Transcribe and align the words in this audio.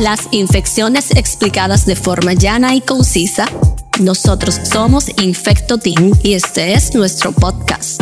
Las 0.00 0.28
infecciones 0.30 1.10
explicadas 1.10 1.84
de 1.84 1.94
forma 1.94 2.32
llana 2.32 2.74
y 2.74 2.80
concisa. 2.80 3.46
Nosotros 4.00 4.58
somos 4.64 5.10
Infectoteam 5.20 6.12
y 6.22 6.32
este 6.32 6.72
es 6.72 6.94
nuestro 6.94 7.32
podcast. 7.32 8.00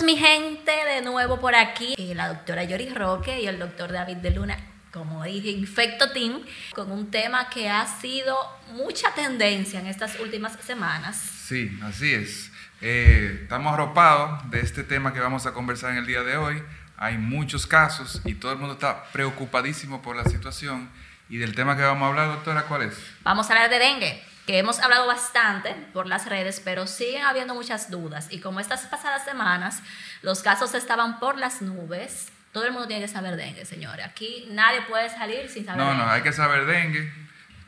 Saludos 0.00 0.16
mi 0.16 0.26
gente, 0.26 0.70
de 0.70 1.02
nuevo 1.02 1.40
por 1.40 1.54
aquí, 1.54 1.94
eh, 1.98 2.14
la 2.14 2.28
doctora 2.28 2.64
Yori 2.64 2.88
Roque 2.88 3.42
y 3.42 3.46
el 3.46 3.58
doctor 3.58 3.92
David 3.92 4.16
de 4.18 4.30
Luna, 4.30 4.56
como 4.92 5.24
dije, 5.24 5.50
Infecto 5.50 6.10
Team, 6.12 6.40
con 6.72 6.90
un 6.90 7.10
tema 7.10 7.50
que 7.50 7.68
ha 7.68 7.86
sido 7.86 8.34
mucha 8.72 9.12
tendencia 9.14 9.78
en 9.78 9.86
estas 9.86 10.18
últimas 10.18 10.56
semanas. 10.64 11.16
Sí, 11.16 11.78
así 11.82 12.14
es. 12.14 12.50
Eh, 12.80 13.40
estamos 13.42 13.74
arropados 13.74 14.50
de 14.50 14.60
este 14.60 14.84
tema 14.84 15.12
que 15.12 15.20
vamos 15.20 15.44
a 15.44 15.52
conversar 15.52 15.90
en 15.90 15.98
el 15.98 16.06
día 16.06 16.22
de 16.22 16.36
hoy. 16.38 16.62
Hay 16.96 17.18
muchos 17.18 17.66
casos 17.66 18.22
y 18.24 18.34
todo 18.34 18.52
el 18.52 18.58
mundo 18.58 18.74
está 18.74 19.04
preocupadísimo 19.12 20.00
por 20.00 20.16
la 20.16 20.24
situación. 20.24 20.88
Y 21.28 21.36
del 21.36 21.54
tema 21.54 21.76
que 21.76 21.82
vamos 21.82 22.04
a 22.04 22.08
hablar, 22.08 22.28
doctora, 22.28 22.62
¿cuál 22.62 22.82
es? 22.82 22.94
Vamos 23.22 23.50
a 23.50 23.52
hablar 23.52 23.68
de 23.68 23.78
dengue 23.78 24.29
que 24.50 24.58
hemos 24.58 24.80
hablado 24.80 25.06
bastante 25.06 25.76
por 25.92 26.08
las 26.08 26.26
redes, 26.26 26.60
pero 26.64 26.88
siguen 26.88 27.22
habiendo 27.22 27.54
muchas 27.54 27.88
dudas. 27.88 28.26
Y 28.30 28.40
como 28.40 28.58
estas 28.58 28.82
pasadas 28.86 29.24
semanas 29.24 29.80
los 30.22 30.42
casos 30.42 30.74
estaban 30.74 31.20
por 31.20 31.38
las 31.38 31.62
nubes, 31.62 32.32
todo 32.52 32.64
el 32.66 32.72
mundo 32.72 32.88
tiene 32.88 33.02
que 33.02 33.08
saber 33.08 33.36
dengue, 33.36 33.64
señores. 33.64 34.04
Aquí 34.04 34.48
nadie 34.50 34.82
puede 34.82 35.08
salir 35.08 35.48
sin 35.48 35.64
saber 35.64 35.80
No, 35.80 35.90
dengue. 35.90 36.04
no, 36.04 36.10
hay 36.10 36.22
que 36.22 36.32
saber 36.32 36.66
dengue, 36.66 37.12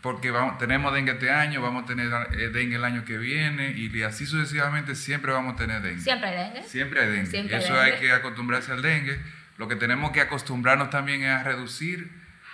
porque 0.00 0.32
vamos, 0.32 0.58
tenemos 0.58 0.92
dengue 0.92 1.12
este 1.12 1.30
año, 1.30 1.62
vamos 1.62 1.84
a 1.84 1.86
tener 1.86 2.08
eh, 2.32 2.48
dengue 2.48 2.74
el 2.74 2.84
año 2.84 3.04
que 3.04 3.16
viene, 3.16 3.70
y 3.76 4.02
así 4.02 4.26
sucesivamente 4.26 4.96
siempre 4.96 5.30
vamos 5.32 5.54
a 5.54 5.56
tener 5.58 5.82
dengue. 5.82 6.02
Siempre 6.02 6.30
hay 6.30 6.36
dengue. 6.50 6.68
Siempre 6.68 7.00
hay 7.00 7.10
dengue. 7.10 7.30
Siempre 7.30 7.56
hay 7.58 7.62
Eso 7.64 7.74
dengue. 7.74 7.92
hay 7.92 8.00
que 8.00 8.12
acostumbrarse 8.12 8.72
al 8.72 8.82
dengue. 8.82 9.20
Lo 9.56 9.68
que 9.68 9.76
tenemos 9.76 10.10
que 10.10 10.20
acostumbrarnos 10.20 10.90
también 10.90 11.22
es 11.22 11.30
a 11.30 11.44
reducir 11.44 12.10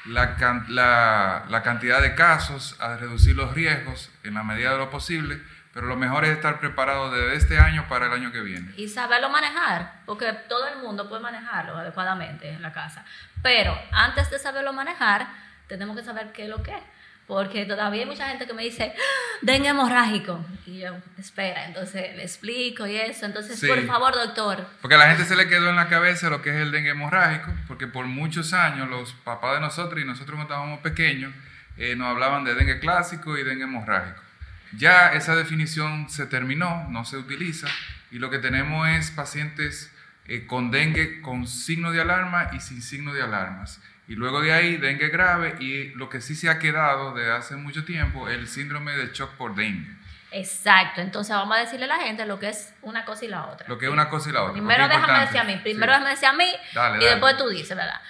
la, 0.08 0.36
can- 0.36 0.64
la- 0.68 1.44
cantidad 1.62 2.00
de 2.02 2.14
casos, 2.14 2.76
a 2.80 2.96
reducir 2.96 3.36
los 3.36 3.52
riesgos 3.54 4.10
en 4.24 4.34
la 4.34 4.42
medida 4.42 4.72
de 4.72 4.78
lo 4.78 4.90
posible, 4.90 5.40
pero 5.74 5.86
lo 5.86 5.96
mejor 5.96 6.24
es 6.24 6.30
estar 6.30 6.58
preparado 6.60 7.10
desde 7.10 7.34
este 7.36 7.58
año 7.58 7.86
para 7.88 8.06
el 8.06 8.12
año 8.12 8.32
que 8.32 8.40
viene. 8.40 8.72
y 8.76 8.88
saberlo 8.88 9.28
manejar, 9.30 9.92
porque 10.06 10.32
todo 10.48 10.66
el 10.68 10.78
mundo 10.78 11.08
puede 11.08 11.22
manejarlo 11.22 11.76
adecuadamente 11.76 12.50
en 12.50 12.62
la 12.62 12.72
casa. 12.72 13.04
Pero 13.42 13.78
antes 13.92 14.30
de 14.30 14.38
saberlo 14.38 14.72
manejar, 14.72 15.28
tenemos 15.68 15.96
que 15.96 16.02
saber 16.04 16.32
qué 16.32 16.44
es 16.44 16.48
lo 16.48 16.62
que 16.62 16.72
es. 16.74 16.82
Porque 17.28 17.66
todavía 17.66 18.00
hay 18.00 18.06
mucha 18.08 18.26
gente 18.28 18.46
que 18.46 18.54
me 18.54 18.64
dice, 18.64 18.92
"Ah, 18.96 19.38
dengue 19.42 19.68
hemorrágico. 19.68 20.44
Y 20.66 20.78
yo, 20.80 20.96
espera, 21.18 21.66
entonces 21.66 22.16
le 22.16 22.22
explico 22.22 22.86
y 22.86 22.96
eso. 22.96 23.26
Entonces, 23.26 23.58
Sí. 23.60 23.66
por 23.68 23.86
favor, 23.86 24.14
doctor, 24.14 24.66
Porque 24.80 24.94
a 24.94 24.98
la 24.98 25.08
gente 25.08 25.24
se 25.26 25.36
le 25.36 25.46
quedó 25.46 25.68
en 25.68 25.76
la 25.76 25.88
cabeza 25.88 26.30
lo 26.30 26.40
que 26.42 26.50
es 26.50 26.56
el 26.56 26.72
dengue 26.72 26.90
hemorrágico, 26.90 27.52
porque 27.68 27.86
por 27.86 28.06
muchos 28.06 28.52
años 28.54 28.88
los 28.88 29.12
papás 29.12 29.54
de 29.56 29.60
nosotros 29.60 30.00
y 30.00 30.04
nosotros 30.06 30.36
cuando 30.36 30.54
estábamos 30.54 30.80
pequeños 30.80 31.32
eh, 31.76 31.94
nos 31.94 32.08
hablaban 32.08 32.44
de 32.44 32.54
dengue 32.54 32.80
clásico 32.80 33.36
y 33.38 33.44
dengue 33.44 33.64
hemorrágico. 33.64 34.20
Ya 34.72 35.12
esa 35.12 35.36
definición 35.36 36.08
se 36.10 36.26
terminó, 36.26 36.88
no 36.90 37.04
se 37.04 37.16
utiliza, 37.18 37.68
y 38.10 38.18
lo 38.18 38.30
que 38.30 38.38
tenemos 38.38 38.88
es 38.88 39.10
pacientes 39.10 39.92
eh, 40.26 40.46
con 40.46 40.70
dengue 40.70 41.20
con 41.22 41.46
signo 41.46 41.90
de 41.92 42.00
alarma 42.00 42.50
y 42.52 42.60
sin 42.60 42.82
signo 42.82 43.12
de 43.14 43.22
alarmas. 43.22 43.80
Y 44.08 44.14
luego 44.14 44.40
de 44.40 44.52
ahí, 44.52 44.76
dengue 44.78 45.08
grave 45.08 45.54
y 45.60 45.90
lo 45.90 46.08
que 46.08 46.20
sí 46.20 46.34
se 46.34 46.48
ha 46.48 46.58
quedado 46.58 47.14
desde 47.14 47.30
hace 47.30 47.56
mucho 47.56 47.84
tiempo, 47.84 48.28
el 48.28 48.48
síndrome 48.48 48.92
de 48.92 49.08
shock 49.12 49.32
por 49.32 49.54
dengue. 49.54 49.96
Exacto, 50.30 51.00
entonces 51.00 51.34
vamos 51.34 51.56
a 51.56 51.60
decirle 51.60 51.84
a 51.84 51.88
la 51.88 51.96
gente 51.98 52.24
lo 52.26 52.38
que 52.38 52.48
es 52.48 52.74
una 52.82 53.04
cosa 53.04 53.24
y 53.24 53.28
la 53.28 53.46
otra. 53.46 53.66
Lo 53.68 53.78
que 53.78 53.86
es 53.86 53.92
una 53.92 54.08
cosa 54.10 54.28
y 54.28 54.32
la 54.32 54.42
otra. 54.42 54.52
Primero 54.52 54.88
déjame 54.88 55.20
decir 55.20 55.38
a 55.38 55.44
mí, 55.44 55.56
primero 55.62 55.86
Sí. 55.92 55.98
déjame 55.98 56.10
decir 56.10 56.28
a 56.28 56.32
mí 56.34 56.44
Dale, 56.74 56.96
y 56.96 57.00
dale. 57.00 57.10
después 57.10 57.36
tú 57.38 57.48
dices, 57.48 57.76
¿verdad? 57.76 58.00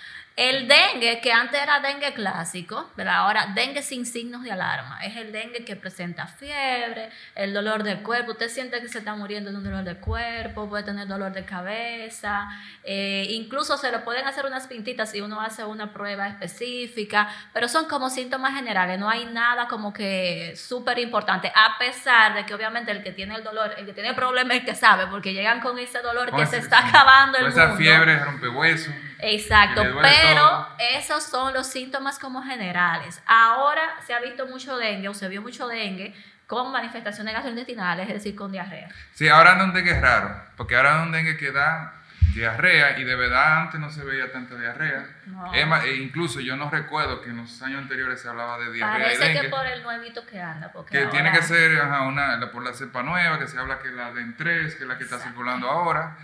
El 0.40 0.68
dengue, 0.68 1.20
que 1.20 1.32
antes 1.32 1.60
era 1.60 1.80
dengue 1.80 2.12
clásico, 2.14 2.88
¿verdad? 2.96 3.16
Ahora 3.16 3.46
dengue 3.56 3.82
sin 3.82 4.06
signos 4.06 4.44
de 4.44 4.52
alarma. 4.52 5.00
Es 5.04 5.16
el 5.16 5.32
dengue 5.32 5.64
que 5.64 5.74
presenta 5.74 6.28
fiebre, 6.28 7.10
el 7.34 7.52
dolor 7.52 7.82
del 7.82 7.98
cuerpo. 8.04 8.30
Usted 8.30 8.48
siente 8.48 8.80
que 8.80 8.86
se 8.88 8.98
está 9.00 9.16
muriendo 9.16 9.50
de 9.50 9.56
un 9.56 9.64
dolor 9.64 9.82
de 9.82 9.96
cuerpo, 9.96 10.68
puede 10.68 10.84
tener 10.84 11.08
dolor 11.08 11.32
de 11.32 11.44
cabeza. 11.44 12.46
eh, 12.84 13.26
incluso 13.30 13.76
se 13.76 13.90
le 13.90 13.98
pueden 13.98 14.26
hacer 14.28 14.46
unas 14.46 14.68
pintitas 14.68 15.10
si 15.10 15.20
uno 15.20 15.40
hace 15.40 15.64
una 15.64 15.92
prueba 15.92 16.28
específica, 16.28 17.28
pero 17.52 17.66
son 17.68 17.86
como 17.88 18.08
síntomas 18.08 18.54
generales. 18.54 18.98
No 18.98 19.10
hay 19.10 19.26
nada 19.26 19.66
como 19.66 19.92
que 19.92 20.54
súper 20.56 20.98
importante, 21.00 21.52
a 21.54 21.76
pesar 21.78 22.34
de 22.34 22.46
que 22.46 22.54
obviamente 22.54 22.92
el 22.92 23.02
que 23.02 23.10
tiene 23.12 23.34
el 23.34 23.42
dolor, 23.42 23.74
el 23.76 23.84
que 23.86 23.92
tiene 23.92 24.10
el 24.10 24.14
problema 24.14 24.54
es 24.54 24.60
el 24.60 24.66
que 24.66 24.74
sabe, 24.76 25.08
porque 25.08 25.34
llegan 25.34 25.60
con 25.60 25.78
ese 25.80 25.98
dolor 26.00 26.34
que 26.34 26.42
ese- 26.42 26.52
se 26.52 26.58
está 26.58 26.86
acabando 26.88 27.38
el 27.38 27.46
esa 27.48 27.62
mundo. 27.66 27.76
fiebre, 27.76 28.18
rompehueso. 28.20 28.90
Exacto, 29.20 29.82
duele 29.82 30.08
pero 30.28 30.68
esos 30.96 31.22
son 31.24 31.52
los 31.54 31.66
síntomas 31.66 32.18
como 32.18 32.42
generales. 32.42 33.20
Ahora 33.26 33.82
se 34.06 34.14
ha 34.14 34.20
visto 34.20 34.46
mucho 34.46 34.76
dengue 34.76 35.08
o 35.08 35.14
se 35.14 35.28
vio 35.28 35.42
mucho 35.42 35.66
dengue 35.68 36.14
con 36.46 36.72
manifestaciones 36.72 37.34
gastrointestinales, 37.34 38.08
es 38.08 38.14
decir, 38.14 38.34
con 38.34 38.50
diarrea. 38.52 38.88
Sí, 39.14 39.28
ahora 39.28 39.52
anda 39.52 39.64
un 39.64 39.72
dengue 39.74 40.00
raro, 40.00 40.34
porque 40.56 40.76
ahora 40.76 40.92
anda 40.92 41.02
un 41.04 41.12
dengue 41.12 41.36
que 41.36 41.52
da 41.52 41.94
diarrea 42.34 42.98
y 42.98 43.04
de 43.04 43.16
verdad 43.16 43.62
antes 43.62 43.80
no 43.80 43.90
se 43.90 44.04
veía 44.04 44.30
tanta 44.30 44.54
diarrea. 44.54 45.04
No. 45.26 45.50
Más, 45.66 45.84
e 45.84 45.96
incluso 45.96 46.40
yo 46.40 46.56
no 46.56 46.70
recuerdo 46.70 47.20
que 47.20 47.30
en 47.30 47.38
los 47.38 47.60
años 47.62 47.82
anteriores 47.82 48.20
se 48.20 48.28
hablaba 48.28 48.58
de 48.58 48.70
diarrea 48.72 48.98
y 49.12 49.16
Parece 49.16 49.24
dengue. 49.24 49.40
que 49.42 49.48
por 49.48 49.66
el 49.66 49.82
nuevito 49.82 50.24
que 50.26 50.40
anda, 50.40 50.70
porque 50.72 50.98
que 50.98 51.06
tiene 51.06 51.28
ahora- 51.30 51.40
que 51.40 51.46
ser 51.46 51.80
ajá, 51.80 52.02
una, 52.02 52.50
por 52.52 52.62
la 52.62 52.72
cepa 52.74 53.02
nueva, 53.02 53.38
que 53.38 53.48
se 53.48 53.58
habla 53.58 53.78
que 53.78 53.90
la 53.90 54.12
DEN 54.12 54.36
3, 54.36 54.74
que 54.76 54.82
es 54.84 54.88
la 54.88 54.96
que 54.98 55.04
está 55.04 55.16
Exacto. 55.16 55.34
circulando 55.36 55.68
ahora. 55.70 56.16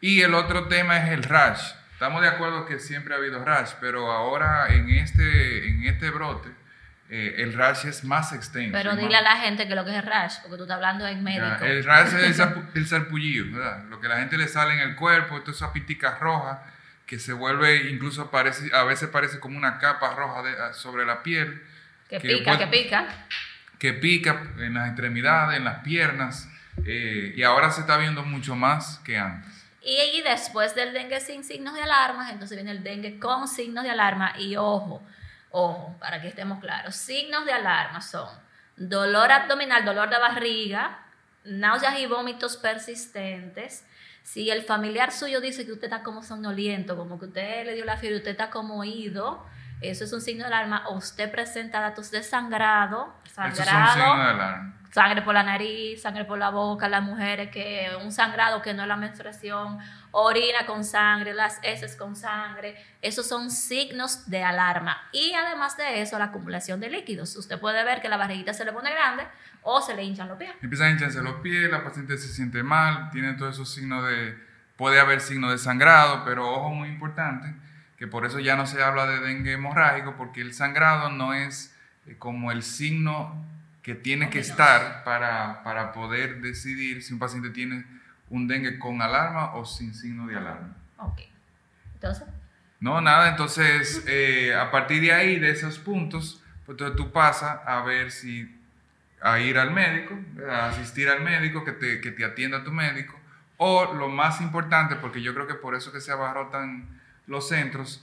Y 0.00 0.20
el 0.22 0.34
otro 0.34 0.68
tema 0.68 0.98
es 0.98 1.10
el 1.12 1.22
rash. 1.22 1.72
Estamos 1.94 2.20
de 2.22 2.28
acuerdo 2.28 2.66
que 2.66 2.78
siempre 2.78 3.14
ha 3.14 3.16
habido 3.16 3.44
rash, 3.44 3.70
pero 3.80 4.10
ahora 4.12 4.68
en 4.74 4.90
este, 4.90 5.68
en 5.68 5.84
este 5.84 6.10
brote 6.10 6.48
eh, 7.08 7.36
el 7.38 7.52
rash 7.54 7.86
es 7.86 8.02
más 8.04 8.32
extenso. 8.32 8.72
Pero 8.72 8.96
dile 8.96 9.08
más- 9.08 9.20
a 9.20 9.22
la 9.22 9.36
gente 9.36 9.68
que 9.68 9.74
lo 9.74 9.84
que 9.84 9.96
es 9.96 10.04
rash, 10.04 10.34
porque 10.42 10.56
tú 10.56 10.62
estás 10.64 10.76
hablando 10.76 11.06
en 11.06 11.22
médico. 11.22 11.44
Ya, 11.60 11.66
el 11.66 11.84
rash 11.84 12.08
es 12.08 12.14
el, 12.14 12.34
sarpu- 12.36 12.66
el 12.74 12.86
sarpullido, 12.86 13.56
¿verdad? 13.56 13.84
Lo 13.84 14.00
que 14.00 14.08
la 14.08 14.18
gente 14.18 14.36
le 14.36 14.48
sale 14.48 14.74
en 14.74 14.80
el 14.80 14.96
cuerpo, 14.96 15.40
todas 15.40 15.56
esas 15.56 15.70
piticas 15.70 16.18
rojas 16.18 16.58
que 17.06 17.18
se 17.18 17.32
vuelve, 17.32 17.90
incluso 17.90 18.30
parece, 18.30 18.74
a 18.74 18.82
veces 18.84 19.08
parece 19.10 19.38
como 19.38 19.56
una 19.58 19.78
capa 19.78 20.14
roja 20.14 20.42
de- 20.42 20.56
ah, 20.60 20.72
sobre 20.72 21.04
la 21.06 21.22
piel, 21.22 21.62
que 22.08 22.18
que 22.18 22.28
pica, 22.38 22.56
puede- 22.56 22.58
que 22.58 22.66
pica. 22.82 23.06
que 23.78 23.92
pica 23.92 24.42
en 24.58 24.74
las 24.74 24.88
extremidades, 24.88 25.58
en 25.58 25.64
las 25.64 25.80
piernas, 25.80 26.48
eh, 26.86 27.34
y 27.36 27.42
ahora 27.44 27.70
se 27.70 27.82
está 27.82 27.98
viendo 27.98 28.24
mucho 28.24 28.56
más 28.56 28.98
que 29.04 29.18
antes. 29.18 29.52
Y, 29.84 30.18
y 30.18 30.22
después 30.22 30.74
del 30.74 30.94
dengue 30.94 31.20
sin 31.20 31.44
signos 31.44 31.74
de 31.74 31.82
alarma, 31.82 32.30
entonces 32.30 32.56
viene 32.56 32.70
el 32.70 32.82
dengue 32.82 33.18
con 33.18 33.46
signos 33.46 33.84
de 33.84 33.90
alarma. 33.90 34.34
Y 34.38 34.56
ojo, 34.56 35.02
ojo, 35.50 35.94
para 36.00 36.22
que 36.22 36.28
estemos 36.28 36.60
claros, 36.60 36.96
signos 36.96 37.44
de 37.44 37.52
alarma 37.52 38.00
son 38.00 38.28
dolor 38.76 39.30
abdominal, 39.30 39.84
dolor 39.84 40.10
de 40.10 40.18
barriga, 40.18 40.98
náuseas 41.44 41.98
y 41.98 42.06
vómitos 42.06 42.56
persistentes. 42.56 43.84
Si 44.22 44.50
el 44.50 44.62
familiar 44.62 45.12
suyo 45.12 45.40
dice 45.40 45.66
que 45.66 45.72
usted 45.72 45.84
está 45.84 46.02
como 46.02 46.22
somnoliento, 46.22 46.96
como 46.96 47.18
que 47.18 47.26
usted 47.26 47.66
le 47.66 47.74
dio 47.74 47.84
la 47.84 47.98
fiebre, 47.98 48.18
usted 48.18 48.30
está 48.30 48.48
como 48.48 48.78
oído, 48.78 49.44
eso 49.82 50.04
es 50.04 50.12
un 50.12 50.22
signo 50.22 50.44
de 50.44 50.54
alarma. 50.54 50.88
O 50.88 50.94
usted 50.94 51.30
presenta 51.30 51.80
datos 51.80 52.10
de 52.10 52.22
sangrado, 52.22 53.14
Esos 53.26 53.34
son 53.34 53.54
sangrado, 53.54 53.92
signos 53.92 54.16
de 54.16 54.30
alarma. 54.30 54.74
Sangre 54.94 55.22
por 55.22 55.34
la 55.34 55.42
nariz, 55.42 56.02
sangre 56.02 56.24
por 56.24 56.38
la 56.38 56.50
boca, 56.50 56.88
las 56.88 57.02
mujeres 57.02 57.50
que 57.50 57.88
un 58.00 58.12
sangrado 58.12 58.62
que 58.62 58.74
no 58.74 58.82
es 58.82 58.88
la 58.88 58.94
menstruación, 58.94 59.78
orina 60.12 60.66
con 60.66 60.84
sangre, 60.84 61.34
las 61.34 61.58
heces 61.64 61.96
con 61.96 62.14
sangre, 62.14 62.76
esos 63.02 63.26
son 63.26 63.50
signos 63.50 64.30
de 64.30 64.44
alarma. 64.44 64.96
Y 65.10 65.32
además 65.32 65.76
de 65.76 66.00
eso, 66.00 66.16
la 66.16 66.26
acumulación 66.26 66.78
de 66.78 66.90
líquidos. 66.90 67.34
Usted 67.34 67.58
puede 67.58 67.82
ver 67.82 68.00
que 68.00 68.08
la 68.08 68.16
barriguita 68.16 68.54
se 68.54 68.64
le 68.64 68.72
pone 68.72 68.92
grande 68.92 69.24
o 69.62 69.82
se 69.82 69.96
le 69.96 70.04
hinchan 70.04 70.28
los 70.28 70.38
pies. 70.38 70.52
Empiezan 70.62 70.86
a 70.86 70.90
hincharse 70.92 71.20
los 71.22 71.40
pies, 71.40 71.68
la 71.68 71.82
paciente 71.82 72.16
se 72.16 72.28
siente 72.28 72.62
mal, 72.62 73.10
tiene 73.10 73.32
todos 73.34 73.54
esos 73.54 73.74
signos 73.74 74.06
de, 74.06 74.38
puede 74.76 75.00
haber 75.00 75.20
signos 75.20 75.50
de 75.50 75.58
sangrado, 75.58 76.22
pero 76.24 76.48
ojo 76.48 76.70
muy 76.70 76.88
importante, 76.88 77.52
que 77.98 78.06
por 78.06 78.26
eso 78.26 78.38
ya 78.38 78.54
no 78.54 78.64
se 78.64 78.80
habla 78.80 79.06
de 79.06 79.18
dengue 79.18 79.54
hemorrágico, 79.54 80.14
porque 80.16 80.40
el 80.40 80.54
sangrado 80.54 81.08
no 81.08 81.34
es 81.34 81.74
eh, 82.06 82.14
como 82.16 82.52
el 82.52 82.62
signo 82.62 83.44
que 83.84 83.94
tiene 83.94 84.30
que 84.30 84.38
estar 84.38 85.04
para, 85.04 85.62
para 85.62 85.92
poder 85.92 86.40
decidir 86.40 87.02
si 87.02 87.12
un 87.12 87.18
paciente 87.18 87.50
tiene 87.50 87.84
un 88.30 88.48
dengue 88.48 88.78
con 88.78 89.02
alarma 89.02 89.54
o 89.56 89.66
sin 89.66 89.94
signo 89.94 90.26
de 90.26 90.36
alarma. 90.36 90.74
Ok. 90.96 91.20
Entonces, 91.92 92.26
No, 92.80 93.02
nada, 93.02 93.28
entonces 93.28 94.02
eh, 94.08 94.54
a 94.54 94.70
partir 94.70 95.02
de 95.02 95.12
ahí, 95.12 95.38
de 95.38 95.50
esos 95.50 95.78
puntos, 95.78 96.42
pues 96.64 96.74
entonces 96.74 96.96
tú 96.96 97.12
pasas 97.12 97.60
a 97.66 97.82
ver 97.82 98.10
si 98.10 98.58
a 99.20 99.38
ir 99.38 99.58
al 99.58 99.70
médico, 99.70 100.18
a 100.50 100.68
asistir 100.70 101.08
al 101.10 101.22
médico, 101.22 101.62
que 101.62 101.72
te, 101.72 102.00
que 102.00 102.10
te 102.10 102.24
atienda 102.24 102.64
tu 102.64 102.72
médico, 102.72 103.18
o 103.58 103.92
lo 103.92 104.08
más 104.08 104.40
importante, 104.40 104.96
porque 104.96 105.20
yo 105.20 105.34
creo 105.34 105.46
que 105.46 105.54
por 105.54 105.74
eso 105.74 105.92
que 105.92 106.00
se 106.00 106.10
abarrotan 106.10 106.88
los 107.26 107.48
centros, 107.48 108.02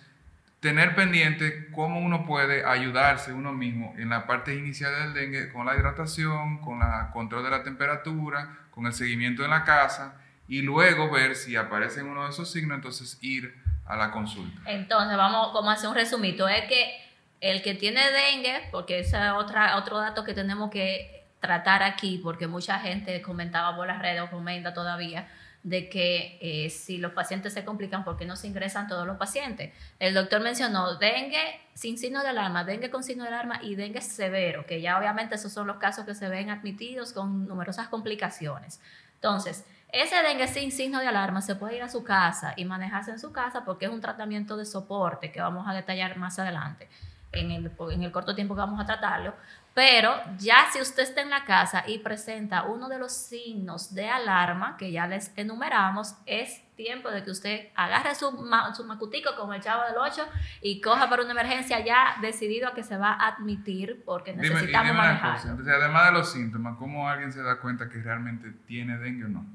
tener 0.62 0.96
pendiente 0.96 1.70
cómo 1.72 2.00
uno 2.00 2.26
puede 2.26 2.64
ayudarse 2.64 3.34
uno 3.34 3.52
mismo 3.52 3.94
en 3.98 4.10
la 4.10 4.28
parte 4.28 4.56
inicial 4.56 4.94
del 4.94 5.14
dengue 5.14 5.52
con 5.52 5.66
la 5.66 5.76
hidratación, 5.76 6.60
con 6.60 6.82
el 6.82 7.12
control 7.12 7.44
de 7.44 7.50
la 7.50 7.64
temperatura, 7.64 8.60
con 8.70 8.86
el 8.86 8.94
seguimiento 8.94 9.44
en 9.44 9.50
la 9.50 9.66
casa 9.66 10.22
y 10.48 10.62
luego 10.62 11.10
ver 11.10 11.36
si 11.36 11.56
aparecen 11.56 12.08
uno 12.08 12.26
de 12.26 12.30
esos 12.30 12.52
signos, 12.52 12.76
entonces 12.76 13.18
ir 13.22 13.56
a 13.86 13.96
la 13.96 14.12
consulta. 14.12 14.62
Entonces, 14.66 15.18
vamos 15.18 15.50
como 15.52 15.72
hacer 15.72 15.90
un 15.90 15.96
resumito. 15.96 16.48
Es 16.48 16.66
que 16.66 17.02
el 17.42 17.64
que 17.64 17.74
tiene 17.74 18.02
dengue, 18.12 18.62
porque 18.72 19.00
ese 19.00 19.18
es 19.18 19.32
otra, 19.32 19.78
otro 19.78 19.98
dato 19.98 20.24
que 20.24 20.34
tenemos 20.34 20.70
que 20.70 21.26
tratar 21.40 21.82
aquí, 21.82 22.20
porque 22.22 22.46
mucha 22.48 22.80
gente 22.80 23.20
comentaba 23.22 23.76
por 23.76 23.88
las 23.88 24.00
redes 24.00 24.22
o 24.22 24.30
comenta 24.30 24.74
todavía, 24.74 25.28
de 25.64 25.90
que 25.90 26.40
eh, 26.42 26.70
si 26.70 26.98
los 26.98 27.14
pacientes 27.14 27.54
se 27.54 27.64
complican, 27.64 28.04
¿por 28.04 28.18
qué 28.18 28.26
no 28.26 28.36
se 28.36 28.48
ingresan 28.48 28.88
todos 28.88 29.06
los 29.06 29.18
pacientes? 29.18 29.74
El 30.00 30.14
doctor 30.14 30.42
mencionó 30.42 30.96
dengue 30.96 31.62
sin 31.74 31.98
signo 31.98 32.24
de 32.24 32.30
alarma, 32.30 32.64
dengue 32.64 32.90
con 32.90 33.04
signo 33.04 33.24
de 33.24 33.30
alarma 33.30 33.60
y 33.62 33.76
dengue 33.76 34.02
severo, 34.02 34.66
que 34.66 34.82
ya 34.82 34.98
obviamente 34.98 35.36
esos 35.36 35.52
son 35.52 35.68
los 35.68 35.78
casos 35.78 36.06
que 36.06 36.16
se 36.16 36.28
ven 36.30 36.50
admitidos 36.50 37.14
con 37.14 37.48
numerosas 37.48 37.90
complicaciones. 37.90 38.80
Entonces, 39.16 39.66
ese 39.92 40.16
dengue 40.24 40.48
sin 40.48 40.72
signo 40.72 41.00
de 41.00 41.08
alarma 41.08 41.42
se 41.42 41.56
puede 41.56 41.76
ir 41.76 41.84
a 41.84 41.90
su 41.90 42.04
casa 42.04 42.54
y 42.56 42.66
manejarse 42.66 43.12
en 43.12 43.20
su 43.20 43.32
casa 43.32 43.64
porque 43.66 43.86
es 43.86 43.92
un 43.92 44.02
tratamiento 44.02 44.58
de 44.58 44.66
soporte 44.66 45.32
que 45.32 45.42
vamos 45.42 45.68
a 45.68 45.74
detallar 45.74 46.18
más 46.18 46.40
adelante 46.40 46.88
en 47.32 47.52
el, 47.52 47.72
en 47.92 48.04
el 48.04 48.12
corto 48.12 48.36
tiempo 48.36 48.56
que 48.56 48.62
vamos 48.62 48.80
a 48.80 48.86
tratarlo, 48.86 49.34
pero 49.74 50.14
ya 50.38 50.68
si 50.72 50.82
usted 50.82 51.04
está 51.04 51.22
en 51.22 51.30
la 51.30 51.46
casa 51.46 51.86
y 51.88 52.00
presenta 52.00 52.64
uno 52.64 52.90
de 52.90 53.00
los 53.00 53.14
signos 53.14 53.94
de 53.94 54.10
alarma 54.10 54.76
que 54.78 54.92
ya 54.92 55.08
les 55.08 55.32
enumeramos, 55.38 56.16
es 56.26 56.62
tiempo 56.76 57.10
de 57.10 57.24
que 57.24 57.32
usted 57.32 57.70
agarre 57.76 58.16
su, 58.16 58.32
su 58.76 58.84
macutico 58.84 59.30
como 59.38 59.54
el 59.54 59.62
chavo 59.62 59.84
del 59.84 59.98
8 59.98 60.28
y 60.62 60.82
coja 60.82 61.10
para 61.10 61.24
una 61.24 61.32
emergencia 61.32 61.80
ya 61.86 62.18
decidido 62.22 62.68
a 62.68 62.74
que 62.74 62.84
se 62.84 62.98
va 62.98 63.14
a 63.14 63.28
admitir 63.30 64.04
porque 64.06 64.34
necesitamos 64.34 64.96
manejarlo. 64.96 65.52
Entonces, 65.52 65.74
además 65.74 66.06
de 66.08 66.12
los 66.12 66.32
síntomas, 66.32 66.78
¿cómo 66.78 67.08
alguien 67.08 67.32
se 67.32 67.42
da 67.42 67.60
cuenta 67.62 67.88
que 67.88 68.02
realmente 68.02 68.52
tiene 68.66 68.98
dengue 68.98 69.26
o 69.26 69.30
no? 69.30 69.46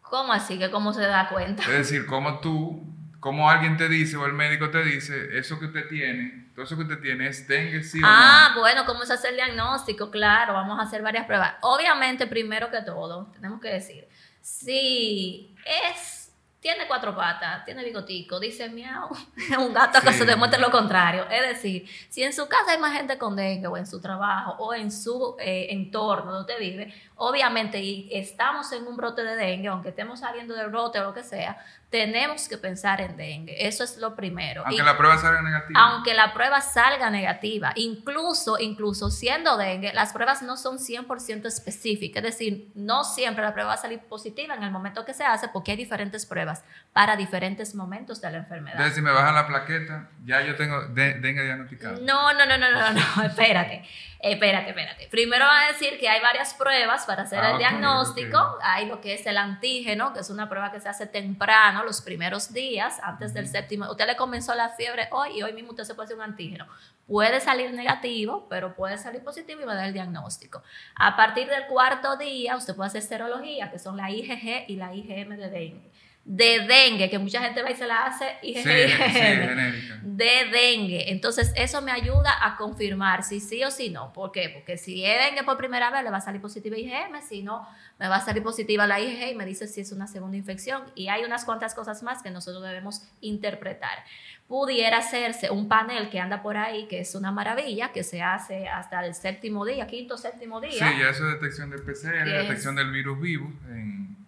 ¿Cómo 0.00 0.32
así? 0.32 0.58
¿Que 0.58 0.70
cómo 0.70 0.92
se 0.92 1.02
da 1.02 1.28
cuenta? 1.28 1.62
Es 1.62 1.68
decir, 1.68 2.06
¿cómo 2.06 2.40
tú, 2.40 2.86
cómo 3.22 3.48
alguien 3.48 3.78
te 3.78 3.88
dice 3.88 4.18
o 4.18 4.26
el 4.26 4.34
médico 4.34 4.68
te 4.68 4.84
dice, 4.84 5.38
eso 5.38 5.58
que 5.58 5.66
usted 5.66 5.88
tiene 5.88 6.42
todo 6.54 6.64
eso 6.64 6.76
que 6.76 6.82
usted 6.82 7.00
tiene 7.00 7.28
es 7.28 7.48
dengue, 7.48 7.82
sí 7.82 7.98
o 8.02 8.06
Ah, 8.06 8.54
bueno, 8.58 8.84
¿cómo 8.84 9.04
se 9.06 9.14
hace 9.14 9.28
el 9.28 9.36
diagnóstico? 9.36 10.10
Claro, 10.10 10.52
vamos 10.52 10.78
a 10.78 10.82
hacer 10.82 11.02
varias 11.02 11.24
pruebas. 11.24 11.54
Obviamente, 11.62 12.26
primero 12.26 12.70
que 12.70 12.82
todo, 12.82 13.28
tenemos 13.32 13.60
que 13.60 13.68
decir, 13.68 14.06
si 14.42 15.56
es 15.64 16.21
tiene 16.62 16.86
cuatro 16.86 17.12
patas, 17.16 17.64
tiene 17.64 17.82
bigotico, 17.82 18.38
dice 18.38 18.68
miau, 18.68 19.08
un 19.58 19.74
gato 19.74 20.00
que 20.00 20.12
se 20.12 20.24
demuestre 20.24 20.60
lo 20.60 20.70
contrario. 20.70 21.26
Es 21.28 21.42
decir, 21.48 21.88
si 22.08 22.22
en 22.22 22.32
su 22.32 22.46
casa 22.46 22.70
hay 22.70 22.78
más 22.78 22.92
gente 22.96 23.18
con 23.18 23.34
dengue 23.34 23.66
o 23.66 23.76
en 23.76 23.84
su 23.84 24.00
trabajo 24.00 24.52
o 24.60 24.72
en 24.72 24.92
su 24.92 25.34
eh, 25.40 25.66
entorno 25.70 26.30
donde 26.30 26.52
usted 26.52 26.60
vive, 26.60 26.94
obviamente 27.16 27.80
y 27.80 28.08
estamos 28.12 28.70
en 28.70 28.86
un 28.86 28.96
brote 28.96 29.24
de 29.24 29.34
dengue, 29.34 29.68
aunque 29.68 29.88
estemos 29.88 30.20
saliendo 30.20 30.54
del 30.54 30.68
brote 30.70 31.00
o 31.00 31.04
lo 31.04 31.12
que 31.12 31.24
sea, 31.24 31.58
tenemos 31.90 32.48
que 32.48 32.56
pensar 32.56 33.00
en 33.00 33.16
dengue. 33.16 33.66
Eso 33.66 33.82
es 33.82 33.98
lo 33.98 34.14
primero. 34.14 34.62
Aunque 34.64 34.82
la 34.82 34.96
prueba 34.96 35.18
salga 35.18 35.42
negativa. 35.42 35.80
Aunque 35.80 36.14
la 36.14 36.32
prueba 36.32 36.60
salga 36.60 37.10
negativa. 37.10 37.72
Incluso, 37.74 38.58
incluso 38.58 39.10
siendo 39.10 39.56
dengue, 39.56 39.92
las 39.92 40.12
pruebas 40.12 40.42
no 40.42 40.56
son 40.56 40.78
100% 40.78 41.44
específicas. 41.44 42.24
Es 42.24 42.38
decir, 42.38 42.70
no 42.74 43.04
siempre 43.04 43.44
la 43.44 43.52
prueba 43.52 43.70
va 43.70 43.74
a 43.74 43.78
salir 43.78 43.98
positiva 43.98 44.54
en 44.54 44.62
el 44.62 44.70
momento 44.70 45.04
que 45.04 45.12
se 45.12 45.24
hace 45.24 45.48
porque 45.48 45.72
hay 45.72 45.76
diferentes 45.76 46.24
pruebas 46.24 46.51
para 46.92 47.16
diferentes 47.16 47.74
momentos 47.74 48.20
de 48.20 48.30
la 48.30 48.38
enfermedad. 48.38 48.74
Entonces, 48.76 48.96
si 48.96 49.02
me 49.02 49.10
bajan 49.10 49.34
la 49.34 49.46
plaqueta, 49.46 50.10
ya 50.24 50.42
yo 50.42 50.56
tengo 50.56 50.82
dengue 50.88 51.42
diagnosticado. 51.42 52.00
No, 52.02 52.34
no, 52.34 52.44
no, 52.44 52.58
no, 52.58 52.70
no, 52.70 52.90
no, 52.90 53.22
espérate. 53.24 53.82
Espérate, 54.20 54.68
espérate. 54.68 55.08
Primero 55.08 55.44
va 55.44 55.62
a 55.62 55.72
decir 55.72 55.98
que 55.98 56.08
hay 56.08 56.20
varias 56.20 56.54
pruebas 56.54 57.06
para 57.06 57.22
hacer 57.22 57.40
ah, 57.40 57.52
el 57.52 57.58
diagnóstico. 57.58 58.56
Hay 58.62 58.86
lo 58.86 59.00
que 59.00 59.14
es 59.14 59.26
el 59.26 59.36
antígeno, 59.36 60.12
que 60.12 60.20
es 60.20 60.30
una 60.30 60.48
prueba 60.48 60.70
que 60.70 60.78
se 60.78 60.88
hace 60.88 61.06
temprano, 61.06 61.82
los 61.82 62.02
primeros 62.02 62.52
días, 62.52 63.00
antes 63.02 63.34
del 63.34 63.48
séptimo. 63.48 63.90
Usted 63.90 64.06
le 64.06 64.14
comenzó 64.14 64.54
la 64.54 64.68
fiebre 64.68 65.08
hoy 65.10 65.38
y 65.38 65.42
hoy 65.42 65.52
mismo 65.54 65.70
usted 65.70 65.82
se 65.82 65.96
puede 65.96 66.04
hacer 66.04 66.18
un 66.18 66.22
antígeno. 66.22 66.68
Puede 67.08 67.40
salir 67.40 67.72
negativo, 67.72 68.46
pero 68.48 68.76
puede 68.76 68.96
salir 68.96 69.24
positivo 69.24 69.62
y 69.62 69.64
va 69.64 69.72
a 69.72 69.76
dar 69.76 69.86
el 69.86 69.92
diagnóstico. 69.92 70.62
A 70.94 71.16
partir 71.16 71.48
del 71.48 71.66
cuarto 71.66 72.16
día, 72.16 72.56
usted 72.56 72.76
puede 72.76 72.88
hacer 72.88 73.02
serología, 73.02 73.72
que 73.72 73.80
son 73.80 73.96
la 73.96 74.08
IgG 74.10 74.66
y 74.68 74.76
la 74.76 74.94
IgM 74.94 75.36
de 75.36 75.50
dengue 75.50 75.92
de 76.24 76.60
dengue, 76.68 77.10
que 77.10 77.18
mucha 77.18 77.42
gente 77.42 77.62
va 77.62 77.70
y 77.70 77.74
se 77.74 77.86
la 77.86 78.06
hace 78.06 78.36
y 78.42 78.54
sí, 78.54 78.62
de 80.02 80.44
dengue. 80.52 81.10
Entonces, 81.10 81.52
eso 81.56 81.82
me 81.82 81.90
ayuda 81.90 82.30
a 82.40 82.56
confirmar 82.56 83.24
si 83.24 83.40
sí 83.40 83.64
o 83.64 83.72
si 83.72 83.90
no. 83.90 84.12
¿Por 84.12 84.30
qué? 84.30 84.48
Porque 84.54 84.78
si 84.78 85.04
es 85.04 85.18
dengue 85.18 85.42
por 85.42 85.56
primera 85.56 85.90
vez, 85.90 86.04
le 86.04 86.10
va 86.10 86.18
a 86.18 86.20
salir 86.20 86.40
positiva 86.40 86.78
IgM, 86.78 87.20
si 87.22 87.42
no, 87.42 87.66
me 87.98 88.06
va 88.06 88.16
a 88.16 88.20
salir 88.20 88.42
positiva 88.42 88.86
la 88.86 89.00
IgG 89.00 89.32
y 89.32 89.34
me 89.34 89.44
dice 89.44 89.66
si 89.66 89.80
es 89.80 89.90
una 89.90 90.06
segunda 90.06 90.36
infección. 90.36 90.84
Y 90.94 91.08
hay 91.08 91.24
unas 91.24 91.44
cuantas 91.44 91.74
cosas 91.74 92.04
más 92.04 92.22
que 92.22 92.30
nosotros 92.30 92.62
debemos 92.62 93.02
interpretar. 93.20 94.04
Pudiera 94.46 94.98
hacerse 94.98 95.50
un 95.50 95.66
panel 95.66 96.08
que 96.08 96.20
anda 96.20 96.40
por 96.40 96.56
ahí, 96.56 96.86
que 96.86 97.00
es 97.00 97.16
una 97.16 97.32
maravilla, 97.32 97.90
que 97.90 98.04
se 98.04 98.22
hace 98.22 98.68
hasta 98.68 99.04
el 99.04 99.14
séptimo 99.14 99.64
día, 99.64 99.88
quinto, 99.88 100.16
séptimo 100.16 100.60
día. 100.60 100.70
Sí, 100.70 101.00
ya 101.00 101.08
eso 101.08 101.28
es 101.28 101.40
detección 101.40 101.70
de 101.70 101.78
PCR, 101.78 102.24
detección 102.24 102.76
del 102.76 102.92
virus 102.92 103.20
vivo 103.20 103.52
en 103.68 104.21